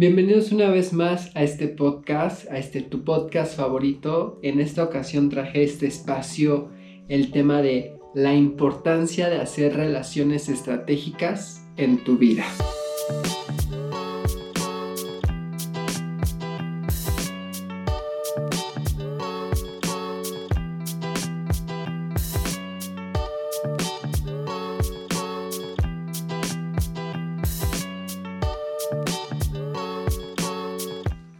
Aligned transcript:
Bienvenidos 0.00 0.50
una 0.50 0.70
vez 0.70 0.94
más 0.94 1.30
a 1.36 1.42
este 1.42 1.68
podcast, 1.68 2.50
a 2.50 2.56
este 2.56 2.80
tu 2.80 3.04
podcast 3.04 3.54
favorito. 3.54 4.38
En 4.42 4.58
esta 4.58 4.82
ocasión 4.82 5.28
traje 5.28 5.62
este 5.62 5.88
espacio 5.88 6.70
el 7.10 7.30
tema 7.32 7.60
de 7.60 7.98
la 8.14 8.34
importancia 8.34 9.28
de 9.28 9.42
hacer 9.42 9.76
relaciones 9.76 10.48
estratégicas 10.48 11.68
en 11.76 12.02
tu 12.02 12.16
vida. 12.16 12.46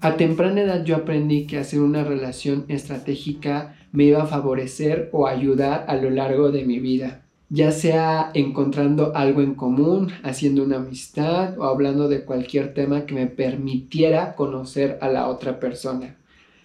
A 0.02 0.16
temprana 0.16 0.62
edad 0.62 0.82
yo 0.82 0.96
aprendí 0.96 1.46
que 1.46 1.58
hacer 1.58 1.80
una 1.80 2.04
relación 2.04 2.64
estratégica 2.68 3.76
me 3.92 4.04
iba 4.04 4.22
a 4.22 4.26
favorecer 4.26 5.10
o 5.12 5.26
ayudar 5.26 5.84
a 5.88 5.96
lo 5.96 6.08
largo 6.08 6.50
de 6.50 6.64
mi 6.64 6.78
vida, 6.78 7.26
ya 7.50 7.70
sea 7.70 8.30
encontrando 8.32 9.14
algo 9.14 9.42
en 9.42 9.54
común, 9.54 10.10
haciendo 10.22 10.62
una 10.62 10.76
amistad 10.76 11.58
o 11.58 11.64
hablando 11.64 12.08
de 12.08 12.24
cualquier 12.24 12.72
tema 12.72 13.04
que 13.04 13.14
me 13.14 13.26
permitiera 13.26 14.36
conocer 14.36 14.96
a 15.02 15.08
la 15.08 15.28
otra 15.28 15.60
persona. 15.60 16.16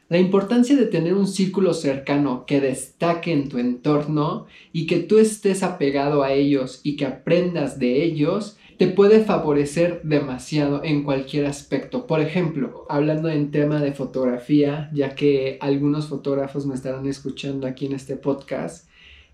La 0.08 0.18
importancia 0.18 0.78
de 0.78 0.86
tener 0.86 1.14
un 1.14 1.28
círculo 1.28 1.74
cercano 1.74 2.46
que 2.46 2.62
destaque 2.62 3.34
en 3.34 3.50
tu 3.50 3.58
entorno 3.58 4.46
y 4.72 4.88
que 4.88 5.00
tú 5.00 5.18
estés 5.18 5.62
apegado 5.62 6.24
a 6.24 6.32
ellos 6.32 6.80
y 6.84 6.96
que 6.96 7.06
aprendas 7.06 7.80
de 7.80 8.02
ellos 8.02 8.56
te 8.78 8.88
puede 8.88 9.24
favorecer 9.24 10.02
demasiado 10.04 10.84
en 10.84 11.04
cualquier 11.04 11.46
aspecto. 11.46 12.08
Por 12.08 12.20
ejemplo, 12.22 12.86
hablando 12.90 13.30
en 13.30 13.52
tema 13.52 13.82
de 13.82 13.94
fotografía, 13.94 14.90
ya 14.94 15.16
que 15.16 15.58
algunos 15.62 16.08
fotógrafos 16.08 16.66
me 16.66 16.76
estarán 16.76 17.08
escuchando 17.08 17.68
aquí 17.68 17.86
en 17.86 17.94
este 17.94 18.18
podcast, 18.18 18.88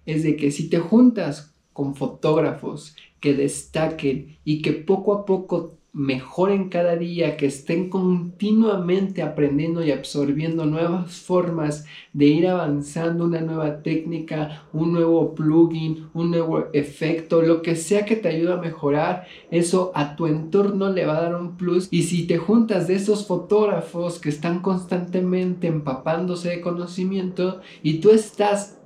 es 0.05 0.23
de 0.23 0.35
que 0.35 0.51
si 0.51 0.69
te 0.69 0.79
juntas 0.79 1.53
con 1.73 1.95
fotógrafos 1.95 2.95
que 3.19 3.33
destaquen 3.33 4.37
y 4.43 4.61
que 4.61 4.73
poco 4.73 5.13
a 5.13 5.25
poco 5.25 5.77
mejoren 5.93 6.69
cada 6.69 6.95
día, 6.95 7.35
que 7.35 7.47
estén 7.47 7.89
continuamente 7.89 9.21
aprendiendo 9.21 9.83
y 9.83 9.91
absorbiendo 9.91 10.65
nuevas 10.65 11.17
formas 11.17 11.85
de 12.13 12.27
ir 12.27 12.47
avanzando, 12.47 13.25
una 13.25 13.41
nueva 13.41 13.81
técnica, 13.81 14.63
un 14.71 14.93
nuevo 14.93 15.35
plugin, 15.35 16.07
un 16.13 16.31
nuevo 16.31 16.67
efecto, 16.71 17.41
lo 17.41 17.61
que 17.61 17.75
sea 17.75 18.05
que 18.05 18.15
te 18.15 18.29
ayude 18.29 18.53
a 18.53 18.57
mejorar, 18.57 19.27
eso 19.49 19.91
a 19.93 20.15
tu 20.15 20.27
entorno 20.27 20.89
le 20.89 21.05
va 21.05 21.17
a 21.17 21.23
dar 21.23 21.35
un 21.35 21.57
plus. 21.57 21.89
Y 21.91 22.03
si 22.03 22.25
te 22.25 22.37
juntas 22.37 22.87
de 22.87 22.95
esos 22.95 23.27
fotógrafos 23.27 24.19
que 24.19 24.29
están 24.29 24.61
constantemente 24.61 25.67
empapándose 25.67 26.49
de 26.49 26.61
conocimiento 26.61 27.59
y 27.83 27.95
tú 27.99 28.11
estás 28.11 28.80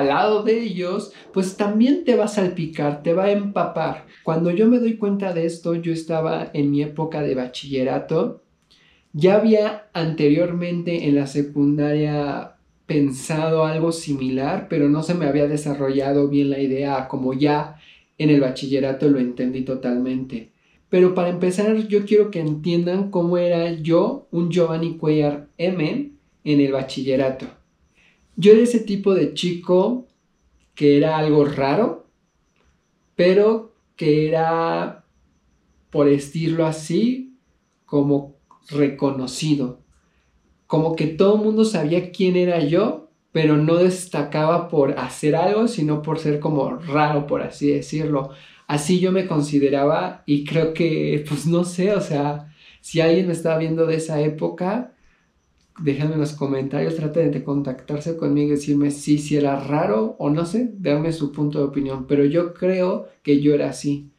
al 0.00 0.08
lado 0.08 0.42
de 0.42 0.60
ellos, 0.60 1.12
pues 1.32 1.56
también 1.56 2.04
te 2.04 2.16
va 2.16 2.24
a 2.24 2.28
salpicar, 2.28 3.02
te 3.02 3.14
va 3.14 3.24
a 3.24 3.32
empapar. 3.32 4.06
Cuando 4.22 4.50
yo 4.50 4.66
me 4.66 4.78
doy 4.78 4.96
cuenta 4.96 5.32
de 5.32 5.46
esto, 5.46 5.74
yo 5.74 5.92
estaba 5.92 6.50
en 6.52 6.70
mi 6.70 6.82
época 6.82 7.22
de 7.22 7.34
bachillerato. 7.34 8.42
Ya 9.12 9.36
había 9.36 9.88
anteriormente 9.92 11.08
en 11.08 11.16
la 11.16 11.26
secundaria 11.26 12.56
pensado 12.86 13.64
algo 13.64 13.92
similar, 13.92 14.66
pero 14.68 14.88
no 14.88 15.02
se 15.02 15.14
me 15.14 15.26
había 15.26 15.46
desarrollado 15.46 16.28
bien 16.28 16.50
la 16.50 16.60
idea 16.60 17.06
como 17.08 17.34
ya 17.34 17.76
en 18.18 18.30
el 18.30 18.40
bachillerato 18.40 19.08
lo 19.08 19.18
entendí 19.18 19.62
totalmente. 19.62 20.50
Pero 20.88 21.14
para 21.14 21.28
empezar, 21.28 21.86
yo 21.88 22.04
quiero 22.04 22.30
que 22.30 22.40
entiendan 22.40 23.10
cómo 23.10 23.38
era 23.38 23.72
yo, 23.72 24.26
un 24.32 24.50
Giovanni 24.50 24.96
Cuellar 24.96 25.46
M, 25.56 26.10
en 26.44 26.60
el 26.60 26.72
bachillerato. 26.72 27.46
Yo 28.36 28.52
era 28.52 28.62
ese 28.62 28.80
tipo 28.80 29.14
de 29.14 29.34
chico 29.34 30.06
que 30.74 30.96
era 30.96 31.18
algo 31.18 31.44
raro, 31.44 32.06
pero 33.14 33.74
que 33.96 34.28
era, 34.28 35.04
por 35.90 36.08
decirlo 36.08 36.64
así, 36.64 37.36
como 37.84 38.36
reconocido. 38.70 39.80
Como 40.66 40.96
que 40.96 41.06
todo 41.06 41.36
el 41.36 41.42
mundo 41.42 41.64
sabía 41.64 42.12
quién 42.12 42.36
era 42.36 42.60
yo, 42.60 43.10
pero 43.32 43.56
no 43.56 43.76
destacaba 43.76 44.68
por 44.68 44.98
hacer 44.98 45.36
algo, 45.36 45.68
sino 45.68 46.02
por 46.02 46.18
ser 46.18 46.40
como 46.40 46.76
raro, 46.76 47.26
por 47.26 47.42
así 47.42 47.68
decirlo. 47.70 48.30
Así 48.66 49.00
yo 49.00 49.12
me 49.12 49.26
consideraba 49.26 50.22
y 50.26 50.44
creo 50.44 50.72
que, 50.72 51.24
pues 51.28 51.46
no 51.46 51.64
sé, 51.64 51.92
o 51.94 52.00
sea, 52.00 52.54
si 52.80 53.00
alguien 53.00 53.26
me 53.26 53.32
estaba 53.32 53.58
viendo 53.58 53.86
de 53.86 53.96
esa 53.96 54.20
época, 54.20 54.94
déjenme 55.82 56.14
en 56.14 56.20
los 56.20 56.32
comentarios, 56.32 56.96
traten 56.96 57.30
de 57.30 57.42
contactarse 57.42 58.16
conmigo 58.16 58.48
y 58.48 58.52
decirme 58.52 58.90
si, 58.90 59.18
si 59.18 59.36
era 59.36 59.58
raro 59.58 60.16
o 60.18 60.30
no 60.30 60.46
sé, 60.46 60.70
darme 60.78 61.12
su 61.12 61.32
punto 61.32 61.58
de 61.58 61.64
opinión, 61.64 62.06
pero 62.06 62.24
yo 62.24 62.54
creo 62.54 63.08
que 63.22 63.40
yo 63.40 63.54
era 63.54 63.70
así. 63.70 64.10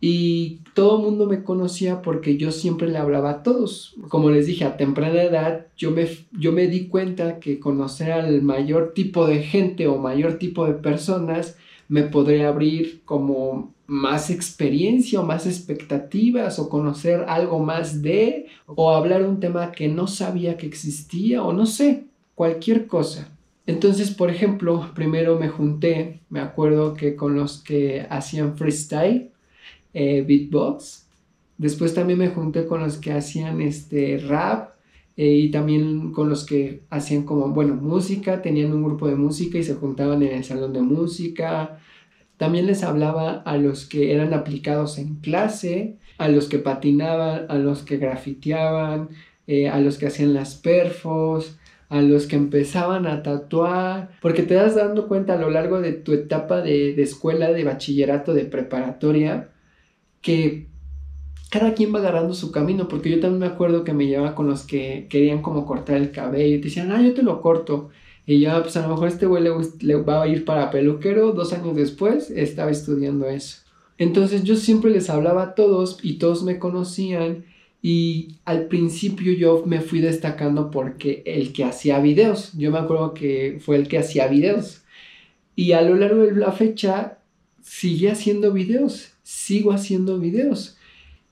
Y 0.00 0.60
todo 0.74 0.98
el 0.98 1.04
mundo 1.04 1.26
me 1.26 1.42
conocía 1.42 2.02
porque 2.02 2.36
yo 2.36 2.52
siempre 2.52 2.88
le 2.88 2.98
hablaba 2.98 3.30
a 3.30 3.42
todos. 3.42 3.96
Como 4.08 4.30
les 4.30 4.46
dije, 4.46 4.64
a 4.64 4.76
temprana 4.76 5.22
edad 5.22 5.66
yo 5.76 5.90
me, 5.90 6.06
yo 6.32 6.52
me 6.52 6.68
di 6.68 6.88
cuenta 6.88 7.40
que 7.40 7.58
conocer 7.58 8.12
al 8.12 8.42
mayor 8.42 8.92
tipo 8.94 9.26
de 9.26 9.42
gente 9.42 9.86
o 9.86 9.96
mayor 9.98 10.34
tipo 10.38 10.66
de 10.66 10.74
personas 10.74 11.56
me 11.88 12.02
podría 12.02 12.48
abrir 12.48 13.02
como 13.04 13.74
más 13.86 14.30
experiencia 14.30 15.20
o 15.20 15.24
más 15.24 15.46
expectativas 15.46 16.58
o 16.58 16.68
conocer 16.68 17.24
algo 17.28 17.60
más 17.60 18.02
de 18.02 18.46
o 18.66 18.90
hablar 18.90 19.22
un 19.22 19.38
tema 19.38 19.72
que 19.72 19.88
no 19.88 20.06
sabía 20.06 20.56
que 20.56 20.66
existía 20.66 21.42
o 21.42 21.52
no 21.52 21.66
sé, 21.66 22.04
cualquier 22.34 22.86
cosa. 22.86 23.28
Entonces, 23.66 24.12
por 24.12 24.30
ejemplo, 24.30 24.90
primero 24.94 25.38
me 25.38 25.48
junté, 25.48 26.20
me 26.30 26.40
acuerdo 26.40 26.94
que 26.94 27.16
con 27.16 27.34
los 27.34 27.62
que 27.62 28.06
hacían 28.10 28.56
freestyle, 28.56 29.30
eh, 29.92 30.22
beatbox, 30.26 31.06
después 31.58 31.94
también 31.94 32.18
me 32.18 32.28
junté 32.28 32.66
con 32.66 32.80
los 32.80 32.98
que 32.98 33.12
hacían 33.12 33.60
este 33.60 34.18
rap 34.18 34.75
eh, 35.16 35.32
y 35.32 35.50
también 35.50 36.12
con 36.12 36.28
los 36.28 36.44
que 36.44 36.82
hacían 36.90 37.24
como, 37.24 37.48
bueno, 37.48 37.74
música, 37.74 38.42
tenían 38.42 38.72
un 38.72 38.84
grupo 38.84 39.08
de 39.08 39.16
música 39.16 39.58
y 39.58 39.64
se 39.64 39.74
juntaban 39.74 40.22
en 40.22 40.34
el 40.34 40.44
salón 40.44 40.72
de 40.72 40.82
música, 40.82 41.78
también 42.36 42.66
les 42.66 42.82
hablaba 42.82 43.32
a 43.42 43.56
los 43.56 43.86
que 43.86 44.12
eran 44.12 44.34
aplicados 44.34 44.98
en 44.98 45.16
clase, 45.16 45.96
a 46.18 46.28
los 46.28 46.48
que 46.48 46.58
patinaban, 46.58 47.46
a 47.48 47.56
los 47.56 47.82
que 47.82 47.96
grafiteaban, 47.96 49.08
eh, 49.46 49.68
a 49.68 49.80
los 49.80 49.96
que 49.96 50.06
hacían 50.06 50.34
las 50.34 50.54
perfos, 50.54 51.58
a 51.88 52.02
los 52.02 52.26
que 52.26 52.36
empezaban 52.36 53.06
a 53.06 53.22
tatuar, 53.22 54.10
porque 54.20 54.42
te 54.42 54.54
das 54.54 54.74
dando 54.74 55.08
cuenta 55.08 55.34
a 55.34 55.38
lo 55.38 55.50
largo 55.50 55.80
de 55.80 55.92
tu 55.92 56.12
etapa 56.12 56.60
de, 56.60 56.94
de 56.94 57.02
escuela, 57.02 57.52
de 57.52 57.64
bachillerato, 57.64 58.34
de 58.34 58.44
preparatoria, 58.44 59.50
que 60.20 60.66
cada 61.50 61.74
quien 61.74 61.94
va 61.94 62.00
agarrando 62.00 62.34
su 62.34 62.50
camino, 62.50 62.88
porque 62.88 63.10
yo 63.10 63.20
también 63.20 63.40
me 63.40 63.46
acuerdo 63.46 63.84
que 63.84 63.92
me 63.92 64.06
llevaba 64.06 64.34
con 64.34 64.48
los 64.48 64.62
que 64.62 65.06
querían 65.08 65.42
como 65.42 65.64
cortar 65.66 65.96
el 65.96 66.10
cabello 66.10 66.56
y 66.56 66.60
te 66.60 66.68
decían, 66.68 66.92
ah, 66.92 67.02
yo 67.02 67.14
te 67.14 67.22
lo 67.22 67.40
corto. 67.40 67.90
Y 68.26 68.40
ya, 68.40 68.60
pues 68.60 68.76
a 68.76 68.82
lo 68.82 68.88
mejor 68.88 69.08
este 69.08 69.26
güey 69.26 69.44
le, 69.80 69.94
va 69.96 70.22
a 70.22 70.28
ir 70.28 70.44
para 70.44 70.70
peluquero. 70.70 71.32
Dos 71.32 71.52
años 71.52 71.76
después 71.76 72.30
estaba 72.30 72.72
estudiando 72.72 73.28
eso. 73.28 73.58
Entonces 73.98 74.42
yo 74.42 74.56
siempre 74.56 74.90
les 74.90 75.08
hablaba 75.08 75.42
a 75.42 75.54
todos 75.54 76.00
y 76.02 76.14
todos 76.14 76.42
me 76.42 76.58
conocían. 76.58 77.44
Y 77.82 78.38
al 78.44 78.66
principio 78.66 79.32
yo 79.32 79.62
me 79.64 79.80
fui 79.80 80.00
destacando 80.00 80.72
porque 80.72 81.22
el 81.24 81.52
que 81.52 81.64
hacía 81.64 82.00
videos. 82.00 82.52
Yo 82.54 82.72
me 82.72 82.78
acuerdo 82.78 83.14
que 83.14 83.58
fue 83.64 83.76
el 83.76 83.86
que 83.86 83.98
hacía 83.98 84.26
videos. 84.26 84.82
Y 85.54 85.72
a 85.72 85.82
lo 85.82 85.94
largo 85.94 86.22
de 86.22 86.34
la 86.34 86.50
fecha 86.50 87.18
sigue 87.62 88.10
haciendo 88.10 88.52
videos. 88.52 89.12
Sigo 89.22 89.70
haciendo 89.70 90.18
videos. 90.18 90.75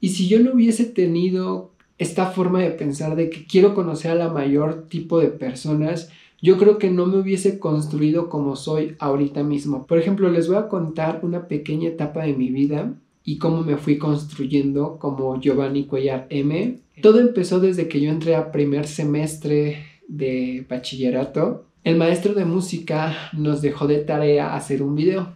Y 0.05 0.11
si 0.11 0.29
yo 0.29 0.39
no 0.39 0.53
hubiese 0.53 0.85
tenido 0.85 1.71
esta 1.97 2.27
forma 2.27 2.61
de 2.61 2.73
pensar 2.73 3.17
de 3.17 3.31
que 3.31 3.47
quiero 3.47 3.75
conocer 3.75 4.11
a 4.11 4.15
la 4.15 4.29
mayor 4.29 4.85
tipo 4.87 5.19
de 5.19 5.29
personas, 5.29 6.11
yo 6.43 6.59
creo 6.59 6.77
que 6.77 6.91
no 6.91 7.07
me 7.07 7.17
hubiese 7.17 7.59
construido 7.59 8.29
como 8.29 8.55
soy 8.55 8.97
ahorita 8.99 9.43
mismo. 9.45 9.87
Por 9.87 9.97
ejemplo, 9.97 10.29
les 10.31 10.47
voy 10.47 10.59
a 10.59 10.69
contar 10.69 11.21
una 11.23 11.49
pequeña 11.49 11.89
etapa 11.89 12.25
de 12.25 12.35
mi 12.35 12.51
vida 12.51 12.93
y 13.25 13.39
cómo 13.39 13.63
me 13.63 13.79
fui 13.79 13.97
construyendo 13.97 14.99
como 14.99 15.41
Giovanni 15.41 15.87
Cuellar 15.87 16.27
M. 16.29 16.81
Todo 17.01 17.21
empezó 17.21 17.59
desde 17.59 17.89
que 17.89 18.03
yo 18.03 18.11
entré 18.11 18.37
a 18.37 18.53
primer 18.53 18.87
semestre 18.87 19.87
de 20.07 20.67
bachillerato. 20.69 21.65
El 21.83 21.97
maestro 21.97 22.35
de 22.35 22.45
música 22.45 23.31
nos 23.33 23.63
dejó 23.63 23.87
de 23.87 24.01
tarea 24.01 24.55
hacer 24.55 24.83
un 24.83 24.97
video. 24.97 25.33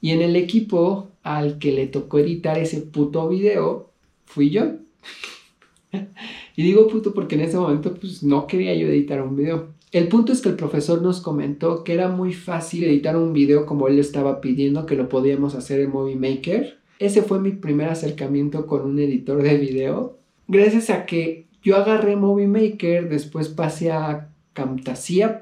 Y 0.00 0.12
en 0.12 0.22
el 0.22 0.36
equipo 0.36 1.08
al 1.22 1.58
que 1.58 1.72
le 1.72 1.86
tocó 1.86 2.18
editar 2.18 2.56
ese 2.56 2.80
puto 2.80 3.28
video 3.28 3.89
fui 4.30 4.50
yo. 4.50 4.76
y 6.56 6.62
digo 6.62 6.86
puto 6.88 7.12
porque 7.12 7.34
en 7.34 7.42
ese 7.42 7.56
momento 7.56 7.94
pues 7.94 8.22
no 8.22 8.46
quería 8.46 8.74
yo 8.74 8.86
editar 8.86 9.20
un 9.22 9.36
video. 9.36 9.68
El 9.92 10.06
punto 10.06 10.32
es 10.32 10.40
que 10.40 10.48
el 10.48 10.56
profesor 10.56 11.02
nos 11.02 11.20
comentó 11.20 11.82
que 11.82 11.94
era 11.94 12.08
muy 12.08 12.32
fácil 12.32 12.84
editar 12.84 13.16
un 13.16 13.32
video 13.32 13.66
como 13.66 13.88
él 13.88 13.98
estaba 13.98 14.40
pidiendo, 14.40 14.86
que 14.86 14.94
lo 14.94 15.08
podíamos 15.08 15.56
hacer 15.56 15.80
en 15.80 15.90
Movie 15.90 16.14
Maker. 16.14 16.78
Ese 17.00 17.22
fue 17.22 17.40
mi 17.40 17.50
primer 17.50 17.88
acercamiento 17.88 18.66
con 18.66 18.82
un 18.82 18.98
editor 18.98 19.42
de 19.42 19.56
video. 19.56 20.18
gracias 20.46 20.90
a 20.90 21.06
que 21.06 21.46
yo 21.62 21.76
agarré 21.76 22.16
Movie 22.16 22.46
Maker, 22.46 23.08
después 23.08 23.48
pasé 23.48 23.90
a 23.90 24.30
Camtasia, 24.52 25.40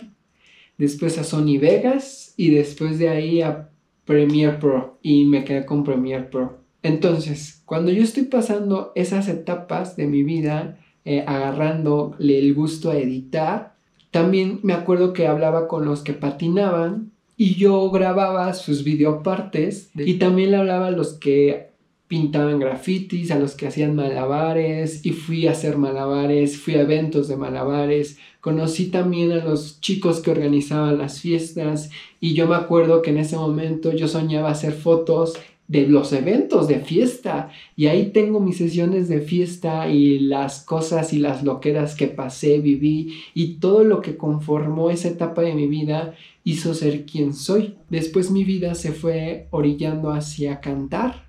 después 0.79 1.19
a 1.19 1.25
Sony 1.25 1.58
Vegas 1.61 2.32
y 2.37 2.50
después 2.50 2.99
de 2.99 3.08
ahí 3.08 3.43
a 3.43 3.69
Premiere 4.05 4.56
Pro 4.58 4.99
y 5.02 5.25
me 5.26 5.44
quedé 5.44 5.67
con 5.67 5.85
Premiere 5.85 6.25
Pro. 6.25 6.68
Entonces, 6.88 7.61
cuando 7.67 7.93
yo 7.93 8.02
estoy 8.02 8.23
pasando 8.25 8.93
esas 8.94 9.29
etapas 9.29 9.94
de 9.96 10.06
mi 10.06 10.23
vida, 10.23 10.79
eh, 11.05 11.23
agarrándole 11.26 12.38
el 12.38 12.55
gusto 12.55 12.90
a 12.90 12.96
editar, 12.96 13.75
también 14.11 14.61
me 14.62 14.73
acuerdo 14.73 15.12
que 15.12 15.26
hablaba 15.26 15.69
con 15.69 15.85
los 15.85 16.00
que 16.00 16.14
patinaban 16.14 17.12
y 17.37 17.56
yo 17.56 17.90
grababa 17.90 18.55
sus 18.55 18.85
videopartes 18.85 19.90
y 19.94 20.14
también 20.14 20.52
le 20.52 20.56
hablaba 20.56 20.87
a 20.87 20.90
los 20.90 21.12
que 21.12 21.69
pintaban 22.08 22.58
grafitis, 22.58 23.31
a 23.32 23.38
los 23.38 23.55
que 23.55 23.67
hacían 23.67 23.94
malabares 23.94 25.05
y 25.05 25.11
fui 25.12 25.46
a 25.46 25.50
hacer 25.50 25.76
malabares, 25.76 26.56
fui 26.56 26.75
a 26.76 26.81
eventos 26.81 27.29
de 27.29 27.37
malabares, 27.37 28.17
conocí 28.40 28.87
también 28.87 29.31
a 29.32 29.44
los 29.44 29.79
chicos 29.82 30.20
que 30.20 30.31
organizaban 30.31 30.96
las 30.96 31.20
fiestas 31.20 31.90
y 32.19 32.32
yo 32.32 32.49
me 32.49 32.56
acuerdo 32.56 33.02
que 33.02 33.11
en 33.11 33.19
ese 33.19 33.37
momento 33.37 33.93
yo 33.93 34.08
soñaba 34.08 34.50
hacer 34.50 34.73
fotos 34.73 35.35
de 35.69 35.87
los 35.87 36.15
eventos 36.15 36.67
de 36.67 36.81
fiesta 36.81 37.50
y 37.76 37.87
ahí 37.87 38.11
tengo 38.11 38.41
mis 38.41 38.56
sesiones 38.56 39.06
de 39.09 39.20
fiesta 39.20 39.91
y 39.91 40.19
las 40.19 40.62
cosas 40.65 41.12
y 41.12 41.19
las 41.19 41.44
loqueras 41.44 41.94
que 41.94 42.06
pasé, 42.06 42.59
viví 42.59 43.19
y 43.35 43.56
todo 43.56 43.85
lo 43.85 44.00
que 44.00 44.17
conformó 44.17 44.91
esa 44.91 45.09
etapa 45.09 45.43
de 45.43 45.55
mi 45.55 45.67
vida 45.67 46.15
hizo 46.43 46.73
ser 46.73 47.05
quien 47.05 47.35
soy. 47.35 47.75
Después 47.91 48.31
mi 48.31 48.44
vida 48.44 48.75
se 48.75 48.93
fue 48.93 49.47
orillando 49.50 50.11
hacia 50.11 50.61
cantar. 50.61 51.29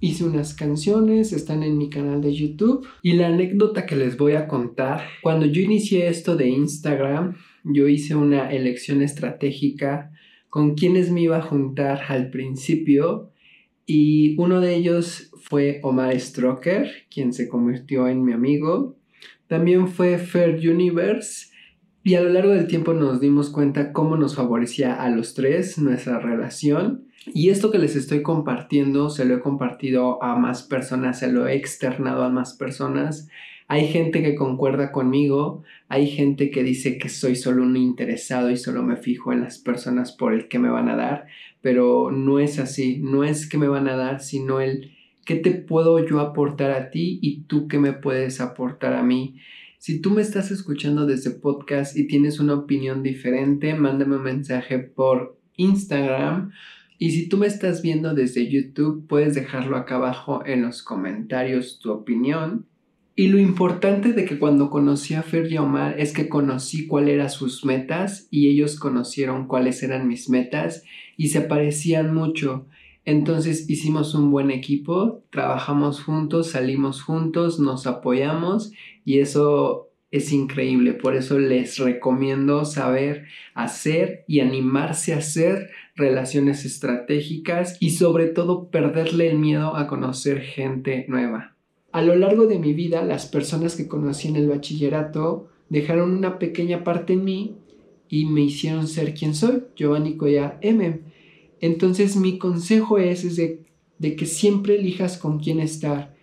Hice 0.00 0.24
unas 0.24 0.54
canciones, 0.54 1.32
están 1.32 1.62
en 1.62 1.76
mi 1.76 1.90
canal 1.90 2.22
de 2.22 2.34
YouTube. 2.34 2.86
Y 3.02 3.12
la 3.12 3.28
anécdota 3.28 3.84
que 3.84 3.94
les 3.94 4.16
voy 4.16 4.32
a 4.32 4.48
contar, 4.48 5.02
cuando 5.22 5.46
yo 5.46 5.60
inicié 5.60 6.08
esto 6.08 6.34
de 6.34 6.48
Instagram, 6.48 7.36
yo 7.62 7.86
hice 7.86 8.16
una 8.16 8.50
elección 8.50 9.02
estratégica 9.02 10.10
con 10.48 10.74
quienes 10.74 11.10
me 11.10 11.20
iba 11.20 11.36
a 11.36 11.42
juntar 11.42 12.00
al 12.08 12.30
principio 12.30 13.31
y 13.94 14.36
uno 14.38 14.62
de 14.62 14.74
ellos 14.74 15.30
fue 15.42 15.78
Omar 15.82 16.18
Stroker, 16.18 16.90
quien 17.10 17.34
se 17.34 17.46
convirtió 17.46 18.08
en 18.08 18.24
mi 18.24 18.32
amigo. 18.32 18.96
También 19.48 19.86
fue 19.86 20.16
Fair 20.16 20.54
Universe. 20.66 21.51
Y 22.04 22.16
a 22.16 22.20
lo 22.20 22.30
largo 22.30 22.50
del 22.50 22.66
tiempo 22.66 22.94
nos 22.94 23.20
dimos 23.20 23.50
cuenta 23.50 23.92
cómo 23.92 24.16
nos 24.16 24.34
favorecía 24.34 24.94
a 24.94 25.08
los 25.08 25.34
tres 25.34 25.78
nuestra 25.78 26.18
relación. 26.18 27.04
Y 27.32 27.50
esto 27.50 27.70
que 27.70 27.78
les 27.78 27.94
estoy 27.94 28.22
compartiendo, 28.22 29.08
se 29.08 29.24
lo 29.24 29.36
he 29.36 29.40
compartido 29.40 30.22
a 30.22 30.36
más 30.36 30.64
personas, 30.64 31.20
se 31.20 31.30
lo 31.30 31.46
he 31.46 31.54
externado 31.54 32.24
a 32.24 32.30
más 32.30 32.54
personas. 32.54 33.28
Hay 33.68 33.86
gente 33.86 34.22
que 34.22 34.34
concuerda 34.34 34.90
conmigo, 34.90 35.62
hay 35.88 36.08
gente 36.08 36.50
que 36.50 36.64
dice 36.64 36.98
que 36.98 37.08
soy 37.08 37.36
solo 37.36 37.62
un 37.62 37.76
interesado 37.76 38.50
y 38.50 38.56
solo 38.56 38.82
me 38.82 38.96
fijo 38.96 39.32
en 39.32 39.40
las 39.40 39.58
personas 39.58 40.12
por 40.12 40.34
el 40.34 40.48
que 40.48 40.58
me 40.58 40.68
van 40.68 40.88
a 40.88 40.96
dar, 40.96 41.26
pero 41.60 42.10
no 42.10 42.40
es 42.40 42.58
así, 42.58 42.98
no 42.98 43.22
es 43.22 43.48
que 43.48 43.58
me 43.58 43.68
van 43.68 43.88
a 43.88 43.96
dar, 43.96 44.20
sino 44.20 44.60
el 44.60 44.90
qué 45.24 45.36
te 45.36 45.52
puedo 45.52 46.04
yo 46.04 46.20
aportar 46.20 46.72
a 46.72 46.90
ti 46.90 47.20
y 47.22 47.42
tú 47.44 47.68
qué 47.68 47.78
me 47.78 47.92
puedes 47.92 48.40
aportar 48.40 48.94
a 48.94 49.04
mí. 49.04 49.36
Si 49.82 49.98
tú 49.98 50.12
me 50.12 50.22
estás 50.22 50.52
escuchando 50.52 51.06
desde 51.06 51.32
podcast 51.32 51.96
y 51.96 52.06
tienes 52.06 52.38
una 52.38 52.54
opinión 52.54 53.02
diferente, 53.02 53.74
mándame 53.74 54.14
un 54.14 54.22
mensaje 54.22 54.78
por 54.78 55.40
Instagram. 55.56 56.52
Y 56.98 57.10
si 57.10 57.28
tú 57.28 57.36
me 57.36 57.48
estás 57.48 57.82
viendo 57.82 58.14
desde 58.14 58.48
YouTube, 58.48 59.08
puedes 59.08 59.34
dejarlo 59.34 59.76
acá 59.76 59.96
abajo 59.96 60.46
en 60.46 60.62
los 60.62 60.84
comentarios 60.84 61.80
tu 61.80 61.90
opinión. 61.90 62.64
Y 63.16 63.26
lo 63.26 63.40
importante 63.40 64.12
de 64.12 64.24
que 64.24 64.38
cuando 64.38 64.70
conocí 64.70 65.14
a 65.14 65.24
Fer 65.24 65.50
y 65.50 65.58
Omar 65.58 65.98
es 65.98 66.12
que 66.12 66.28
conocí 66.28 66.86
cuáles 66.86 67.14
eran 67.14 67.30
sus 67.30 67.64
metas 67.64 68.28
y 68.30 68.50
ellos 68.50 68.78
conocieron 68.78 69.48
cuáles 69.48 69.82
eran 69.82 70.06
mis 70.06 70.30
metas 70.30 70.84
y 71.16 71.30
se 71.30 71.40
parecían 71.40 72.14
mucho. 72.14 72.66
Entonces 73.04 73.68
hicimos 73.68 74.14
un 74.14 74.30
buen 74.30 74.50
equipo, 74.50 75.24
trabajamos 75.30 76.02
juntos, 76.02 76.50
salimos 76.50 77.02
juntos, 77.02 77.58
nos 77.58 77.86
apoyamos 77.86 78.72
y 79.04 79.18
eso 79.18 79.88
es 80.12 80.30
increíble. 80.32 80.92
Por 80.92 81.16
eso 81.16 81.38
les 81.38 81.78
recomiendo 81.78 82.64
saber 82.64 83.24
hacer 83.54 84.24
y 84.28 84.40
animarse 84.40 85.14
a 85.14 85.18
hacer 85.18 85.70
relaciones 85.96 86.64
estratégicas 86.64 87.76
y 87.80 87.90
sobre 87.90 88.26
todo 88.26 88.70
perderle 88.70 89.28
el 89.30 89.38
miedo 89.38 89.74
a 89.74 89.88
conocer 89.88 90.40
gente 90.40 91.06
nueva. 91.08 91.56
A 91.90 92.02
lo 92.02 92.14
largo 92.14 92.46
de 92.46 92.58
mi 92.58 92.72
vida, 92.72 93.02
las 93.02 93.26
personas 93.26 93.74
que 93.74 93.88
conocí 93.88 94.28
en 94.28 94.36
el 94.36 94.48
bachillerato 94.48 95.48
dejaron 95.68 96.12
una 96.12 96.38
pequeña 96.38 96.84
parte 96.84 97.14
en 97.14 97.24
mí 97.24 97.56
y 98.08 98.26
me 98.26 98.42
hicieron 98.42 98.86
ser 98.86 99.14
quien 99.14 99.34
soy, 99.34 99.64
Giovanni 99.74 100.16
Collar 100.16 100.58
M. 100.60 101.00
Entonces 101.62 102.16
mi 102.16 102.36
consejo 102.38 102.98
es, 102.98 103.36
de, 103.36 103.64
de 103.98 104.16
que 104.16 104.26
siempre 104.26 104.74
elijas 104.74 105.16
con 105.16 105.38
quién 105.38 105.60
estar. 105.60 106.14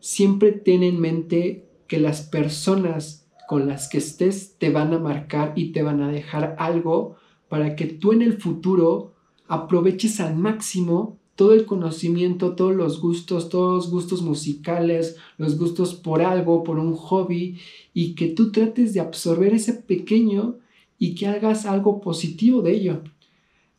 Siempre 0.00 0.50
ten 0.50 0.82
en 0.82 0.98
mente 0.98 1.68
que 1.86 2.00
las 2.00 2.22
personas 2.22 3.28
con 3.46 3.68
las 3.68 3.88
que 3.88 3.98
estés 3.98 4.56
te 4.58 4.70
van 4.70 4.92
a 4.92 4.98
marcar 4.98 5.52
y 5.54 5.70
te 5.70 5.82
van 5.82 6.02
a 6.02 6.10
dejar 6.10 6.56
algo 6.58 7.16
para 7.48 7.76
que 7.76 7.84
tú 7.84 8.12
en 8.12 8.22
el 8.22 8.40
futuro 8.40 9.14
aproveches 9.46 10.18
al 10.18 10.34
máximo 10.34 11.18
todo 11.36 11.52
el 11.52 11.66
conocimiento, 11.66 12.56
todos 12.56 12.74
los 12.74 12.98
gustos, 13.00 13.50
todos 13.50 13.74
los 13.74 13.90
gustos 13.90 14.22
musicales, 14.22 15.16
los 15.36 15.58
gustos 15.58 15.94
por 15.94 16.22
algo, 16.22 16.64
por 16.64 16.78
un 16.78 16.94
hobby, 16.94 17.58
y 17.92 18.14
que 18.14 18.28
tú 18.28 18.50
trates 18.50 18.94
de 18.94 19.00
absorber 19.00 19.52
ese 19.52 19.74
pequeño 19.74 20.56
y 20.98 21.14
que 21.14 21.26
hagas 21.26 21.66
algo 21.66 22.00
positivo 22.00 22.62
de 22.62 22.72
ello. 22.72 23.02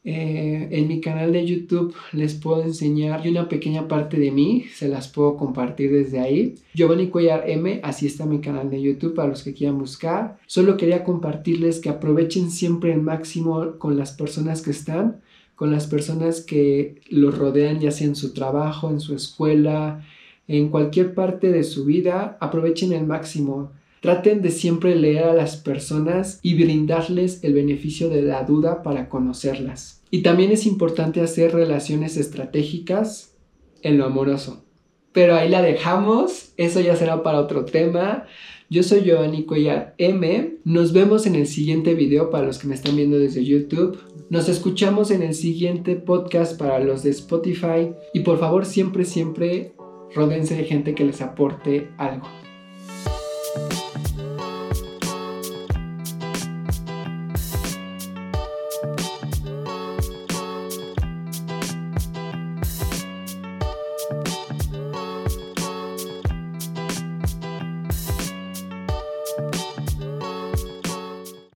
Eh, 0.09 0.69
en 0.71 0.87
mi 0.87 1.01
canal 1.01 1.33
de 1.33 1.45
YouTube 1.45 1.93
les 2.13 2.33
puedo 2.33 2.63
enseñar 2.63 3.27
una 3.27 3.49
pequeña 3.49 3.89
parte 3.89 4.17
de 4.17 4.31
mí, 4.31 4.63
se 4.73 4.87
las 4.87 5.09
puedo 5.09 5.35
compartir 5.35 5.91
desde 5.91 6.21
ahí. 6.21 6.55
Giovanni 6.73 7.09
Cuellar 7.09 7.49
M, 7.49 7.81
así 7.83 8.07
está 8.07 8.25
mi 8.25 8.39
canal 8.39 8.69
de 8.69 8.81
YouTube 8.81 9.15
para 9.15 9.27
los 9.27 9.43
que 9.43 9.53
quieran 9.53 9.77
buscar. 9.77 10.39
Solo 10.47 10.77
quería 10.77 11.03
compartirles 11.03 11.81
que 11.81 11.89
aprovechen 11.89 12.51
siempre 12.51 12.93
el 12.93 13.01
máximo 13.01 13.73
con 13.79 13.97
las 13.97 14.13
personas 14.13 14.61
que 14.61 14.71
están 14.71 15.19
con 15.55 15.71
las 15.71 15.87
personas 15.87 16.41
que 16.41 17.01
los 17.09 17.35
rodean, 17.35 17.79
ya 17.79 17.89
sea 17.89 18.05
en 18.05 18.15
su 18.15 18.31
trabajo, 18.31 18.91
en 18.91 18.99
su 18.99 19.15
escuela, 19.15 20.05
en 20.47 20.69
cualquier 20.69 21.15
parte 21.15 21.51
de 21.51 21.63
su 21.63 21.83
vida, 21.83 22.37
aprovechen 22.39 22.93
el 22.93 23.07
máximo. 23.07 23.71
Traten 24.01 24.41
de 24.41 24.51
siempre 24.51 24.95
leer 24.95 25.23
a 25.23 25.33
las 25.33 25.57
personas 25.57 26.39
y 26.43 26.53
brindarles 26.53 27.43
el 27.43 27.53
beneficio 27.53 28.09
de 28.09 28.21
la 28.21 28.43
duda 28.43 28.83
para 28.83 29.09
conocerlas. 29.09 30.03
Y 30.11 30.21
también 30.21 30.51
es 30.51 30.65
importante 30.65 31.21
hacer 31.21 31.53
relaciones 31.53 32.17
estratégicas 32.17 33.35
en 33.81 33.97
lo 33.97 34.05
amoroso. 34.05 34.63
Pero 35.11 35.35
ahí 35.35 35.49
la 35.49 35.61
dejamos, 35.61 36.53
eso 36.57 36.79
ya 36.79 36.95
será 36.95 37.23
para 37.23 37.39
otro 37.39 37.65
tema. 37.65 38.25
Yo 38.69 38.83
soy 38.83 39.01
Giovanni 39.01 39.45
Cuellar 39.45 39.95
M. 39.97 40.57
Nos 40.63 40.93
vemos 40.93 41.25
en 41.25 41.35
el 41.35 41.47
siguiente 41.47 41.95
video 41.95 42.29
para 42.29 42.45
los 42.45 42.59
que 42.59 42.67
me 42.67 42.75
están 42.75 42.95
viendo 42.95 43.17
desde 43.17 43.43
YouTube. 43.43 43.97
Nos 44.29 44.49
escuchamos 44.49 45.09
en 45.09 45.23
el 45.23 45.33
siguiente 45.33 45.95
podcast 45.95 46.59
para 46.59 46.79
los 46.79 47.01
de 47.01 47.11
Spotify. 47.11 47.93
Y 48.13 48.19
por 48.19 48.39
favor, 48.39 48.65
siempre, 48.65 49.05
siempre 49.05 49.73
rodense 50.13 50.55
de 50.55 50.65
gente 50.65 50.93
que 50.93 51.05
les 51.05 51.21
aporte 51.21 51.89
algo. 51.97 52.27